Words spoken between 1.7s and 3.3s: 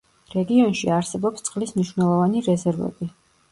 მნიშვნელოვანი რეზერვები.